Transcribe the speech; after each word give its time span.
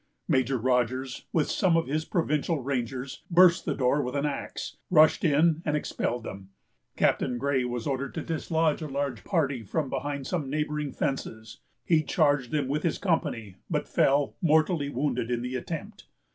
Major 0.27 0.57
Rogers, 0.57 1.27
with 1.31 1.47
some 1.51 1.77
of 1.77 1.85
his 1.85 2.05
provincial 2.05 2.59
rangers, 2.59 3.21
burst 3.29 3.65
the 3.65 3.75
door 3.75 4.01
with 4.01 4.15
an 4.15 4.25
axe, 4.25 4.77
rushed 4.89 5.23
in, 5.23 5.61
and 5.63 5.77
expelled 5.77 6.23
them. 6.23 6.49
Captain 6.97 7.37
Gray 7.37 7.65
was 7.65 7.85
ordered 7.85 8.15
to 8.15 8.23
dislodge 8.23 8.81
a 8.81 8.87
large 8.87 9.23
party 9.23 9.61
from 9.61 9.91
behind 9.91 10.25
some 10.25 10.49
neighboring 10.49 10.91
fences. 10.91 11.59
He 11.85 12.01
charged 12.01 12.49
them 12.49 12.67
with 12.67 12.81
his 12.81 12.97
company, 12.97 13.57
but 13.69 13.87
fell, 13.87 14.35
mortally 14.41 14.89
wounded, 14.89 15.29
in 15.29 15.43
the 15.43 15.53
attempt. 15.55 16.07